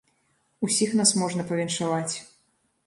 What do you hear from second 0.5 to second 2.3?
Усіх нас можна павіншаваць.